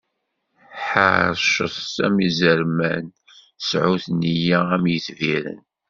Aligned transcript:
Ḥeṛcet 0.87 1.95
am 2.05 2.15
izerman, 2.27 3.05
sɛut 3.67 4.05
nneyya 4.13 4.59
am 4.75 4.83
yetbiren. 4.93 5.61